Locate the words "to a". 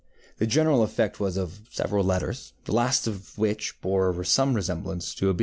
5.13-5.33